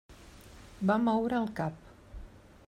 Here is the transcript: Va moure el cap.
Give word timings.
Va 0.91 0.97
moure 1.03 1.39
el 1.41 1.47
cap. 1.61 1.93